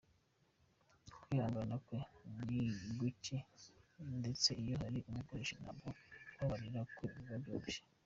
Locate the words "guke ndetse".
2.99-4.49